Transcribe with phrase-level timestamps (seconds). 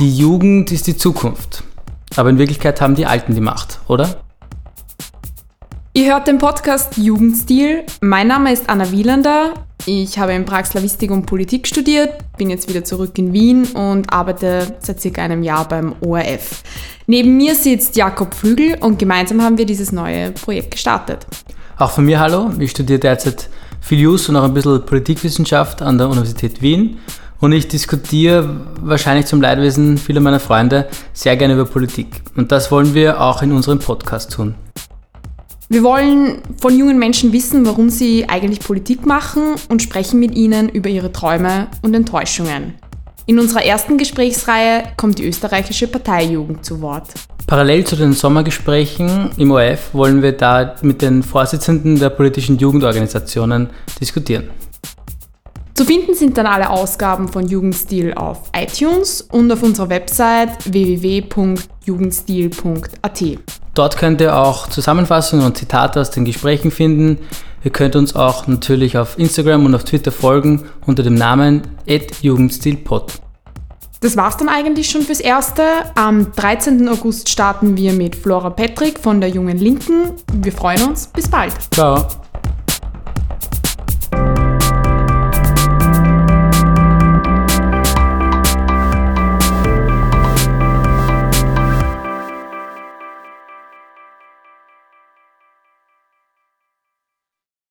[0.00, 1.62] Die Jugend ist die Zukunft.
[2.16, 4.22] Aber in Wirklichkeit haben die Alten die Macht, oder?
[5.92, 7.84] Ihr hört den Podcast Jugendstil.
[8.00, 9.52] Mein Name ist Anna Wielander.
[9.84, 14.10] Ich habe in Prag Slavistik und Politik studiert, bin jetzt wieder zurück in Wien und
[14.10, 16.62] arbeite seit circa einem Jahr beim ORF.
[17.06, 21.26] Neben mir sitzt Jakob Flügel und gemeinsam haben wir dieses neue Projekt gestartet.
[21.76, 22.50] Auch von mir hallo.
[22.58, 23.50] Ich studiere derzeit
[23.82, 26.96] viel Jus und auch ein bisschen Politikwissenschaft an der Universität Wien.
[27.40, 32.22] Und ich diskutiere wahrscheinlich zum Leidwesen vieler meiner Freunde sehr gerne über Politik.
[32.36, 34.54] Und das wollen wir auch in unserem Podcast tun.
[35.70, 40.68] Wir wollen von jungen Menschen wissen, warum sie eigentlich Politik machen und sprechen mit ihnen
[40.68, 42.74] über ihre Träume und Enttäuschungen.
[43.24, 47.06] In unserer ersten Gesprächsreihe kommt die österreichische Parteijugend zu Wort.
[47.46, 53.70] Parallel zu den Sommergesprächen im ORF wollen wir da mit den Vorsitzenden der politischen Jugendorganisationen
[54.00, 54.50] diskutieren.
[55.80, 63.24] Zu finden sind dann alle Ausgaben von Jugendstil auf iTunes und auf unserer Website www.jugendstil.at.
[63.72, 67.16] Dort könnt ihr auch Zusammenfassungen und Zitate aus den Gesprächen finden.
[67.64, 71.62] Ihr könnt uns auch natürlich auf Instagram und auf Twitter folgen unter dem Namen
[72.20, 73.14] @jugendstilpod.
[74.00, 75.62] Das war's dann eigentlich schon fürs Erste.
[75.94, 76.90] Am 13.
[76.90, 80.12] August starten wir mit Flora Patrick von der Jungen Linken.
[80.30, 81.06] Wir freuen uns.
[81.06, 81.54] Bis bald.
[81.72, 82.06] Ciao.